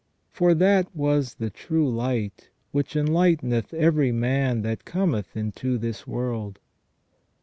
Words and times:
For 0.31 0.55
"that 0.55 0.87
was 0.95 1.35
the 1.35 1.51
true 1.51 1.87
light, 1.87 2.49
which 2.71 2.95
enlighteneth 2.95 3.71
every 3.71 4.11
man 4.11 4.63
that 4.63 4.83
cometh 4.83 5.37
into 5.37 5.77
this 5.77 6.07
world 6.07 6.57